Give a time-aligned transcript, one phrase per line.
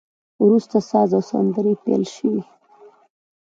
[0.43, 2.43] وروسته ساز او سندري پیل شوې.